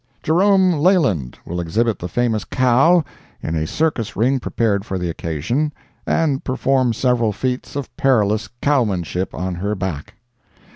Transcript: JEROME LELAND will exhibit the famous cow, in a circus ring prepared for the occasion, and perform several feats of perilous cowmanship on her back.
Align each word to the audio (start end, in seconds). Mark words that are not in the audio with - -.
JEROME 0.23 0.71
LELAND 0.79 1.37
will 1.45 1.61
exhibit 1.61 1.99
the 1.99 2.07
famous 2.09 2.43
cow, 2.43 3.03
in 3.43 3.53
a 3.55 3.67
circus 3.67 4.15
ring 4.15 4.39
prepared 4.39 4.83
for 4.83 4.97
the 4.97 5.11
occasion, 5.11 5.71
and 6.07 6.43
perform 6.43 6.91
several 6.91 7.31
feats 7.31 7.75
of 7.75 7.95
perilous 7.97 8.49
cowmanship 8.63 9.31
on 9.35 9.53
her 9.53 9.75
back. 9.75 10.15